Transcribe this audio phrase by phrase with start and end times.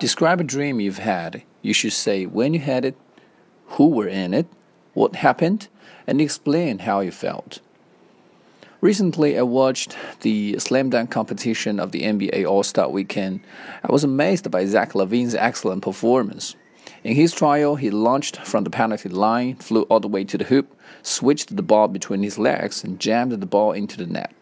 [0.00, 1.42] Describe a dream you've had.
[1.62, 2.96] You should say when you had it,
[3.66, 4.46] who were in it,
[4.92, 5.68] what happened,
[6.06, 7.60] and explain how you felt.
[8.80, 13.40] Recently, I watched the slam dunk competition of the NBA All Star Weekend.
[13.82, 16.56] I was amazed by Zach LaVine's excellent performance.
[17.02, 20.44] In his trial, he launched from the penalty line, flew all the way to the
[20.44, 24.32] hoop, switched the ball between his legs, and jammed the ball into the net.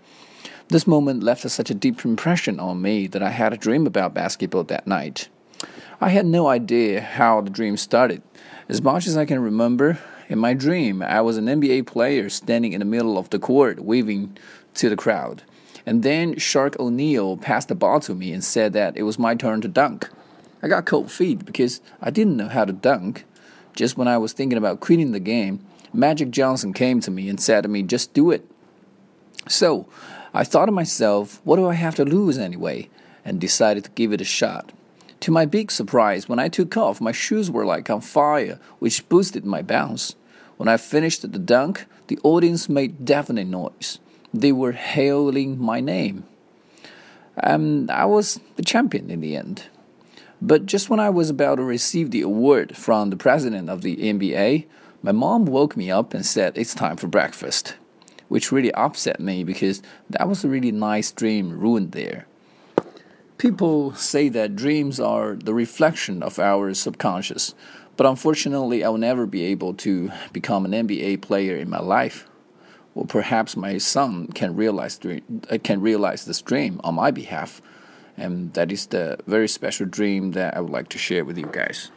[0.68, 4.14] This moment left such a deep impression on me that I had a dream about
[4.14, 5.28] basketball that night.
[6.02, 8.22] I had no idea how the dream started.
[8.68, 12.72] As much as I can remember, in my dream, I was an NBA player standing
[12.72, 14.36] in the middle of the court, waving
[14.74, 15.44] to the crowd.
[15.86, 19.36] And then Shaq O'Neal passed the ball to me and said that it was my
[19.36, 20.08] turn to dunk.
[20.60, 23.24] I got cold feet because I didn't know how to dunk.
[23.76, 27.40] Just when I was thinking about quitting the game, Magic Johnson came to me and
[27.40, 28.44] said to me, just do it.
[29.46, 29.86] So
[30.34, 32.90] I thought to myself, what do I have to lose anyway?
[33.24, 34.72] And decided to give it a shot.
[35.22, 39.08] To my big surprise, when I took off, my shoes were like on fire, which
[39.08, 40.16] boosted my bounce.
[40.56, 44.00] When I finished the dunk, the audience made deafening noise.
[44.34, 46.24] They were hailing my name.
[47.40, 49.66] Um, I was the champion in the end.
[50.40, 53.94] But just when I was about to receive the award from the president of the
[53.98, 54.66] NBA,
[55.04, 57.76] my mom woke me up and said it's time for breakfast,
[58.26, 62.26] which really upset me because that was a really nice dream ruined there.
[63.42, 67.56] People say that dreams are the reflection of our subconscious,
[67.96, 72.28] but unfortunately, I will never be able to become an NBA player in my life.
[72.94, 77.60] Well, perhaps my son can realize uh, can realize this dream on my behalf
[78.16, 81.48] and that is the very special dream that I would like to share with you
[81.50, 81.90] guys.